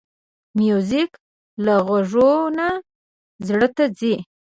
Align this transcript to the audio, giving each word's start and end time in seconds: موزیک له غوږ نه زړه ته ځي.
موزیک 0.57 1.11
له 1.65 1.75
غوږ 1.85 2.11
نه 2.57 2.69
زړه 3.47 3.67
ته 3.75 3.85
ځي. 3.97 4.15